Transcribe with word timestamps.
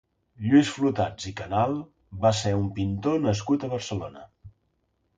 Lluís 0.45 0.71
Flotats 0.77 1.27
i 1.33 1.35
Canal 1.43 1.77
va 2.25 2.33
ser 2.41 2.57
un 2.65 2.67
pintor 2.81 3.23
nascut 3.29 3.67
a 3.67 3.73
Barcelona. 3.79 4.29